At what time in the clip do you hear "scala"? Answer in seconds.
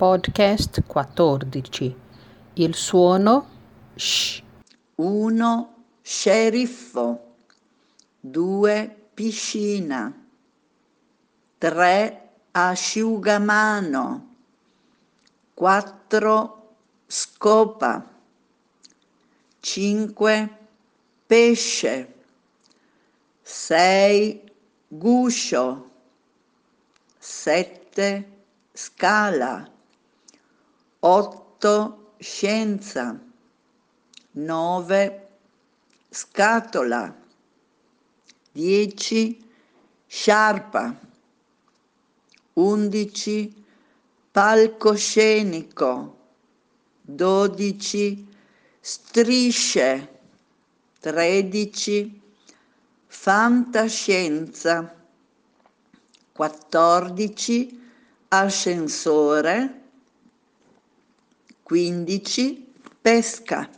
28.72-29.70